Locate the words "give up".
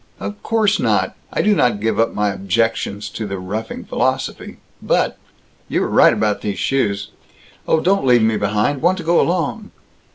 1.79-2.11